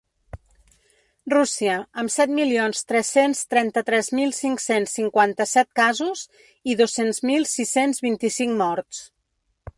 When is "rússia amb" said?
1.33-2.13